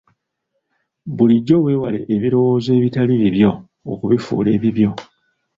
[1.15, 3.51] Bulijjo weewale ebirowoozo ebitali bibyo
[3.91, 4.91] okubifuula ebibyo.